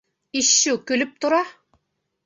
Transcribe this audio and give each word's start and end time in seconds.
Ишшу 0.41 0.73
көлөп 0.93 1.15
тора! 1.27 1.43